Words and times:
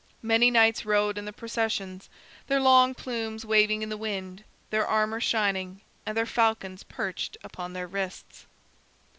Many 0.23 0.49
knights 0.49 0.83
rode 0.83 1.19
in 1.19 1.25
the 1.25 1.31
processions, 1.31 2.09
their 2.47 2.59
long 2.59 2.95
plumes 2.95 3.45
waving 3.45 3.83
in 3.83 3.89
the 3.89 3.97
wind, 3.97 4.43
their 4.71 4.83
armor 4.87 5.19
shining, 5.19 5.81
and 6.07 6.17
their 6.17 6.25
falcons 6.25 6.81
perched 6.81 7.37
upon 7.43 7.73
their 7.73 7.85
wrists. 7.85 8.47